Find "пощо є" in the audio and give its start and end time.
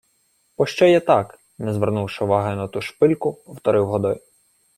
0.55-0.99